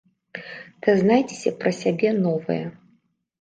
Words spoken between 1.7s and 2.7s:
сябе новае!